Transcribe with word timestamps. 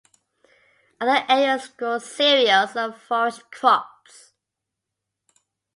Other 0.99 1.23
areas 1.31 1.67
grow 1.67 1.99
cereals 1.99 2.75
and 2.75 2.95
forage 2.95 3.39
crops. 3.51 4.33